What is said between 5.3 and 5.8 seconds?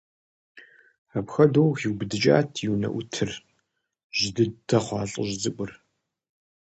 цӀыкӀур.